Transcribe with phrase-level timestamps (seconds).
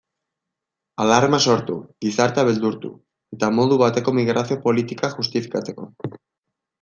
[1.03, 2.91] Alarma sortu, gizartea beldurtu,
[3.37, 5.87] eta modu bateko migrazio politikak justifikatzeko.